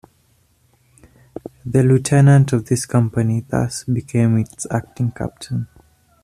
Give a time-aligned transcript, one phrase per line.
[1.63, 5.67] The lieutenant of this company thus became its acting captain.